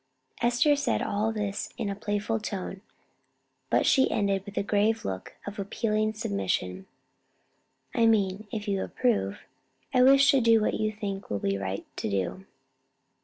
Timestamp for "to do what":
10.31-10.73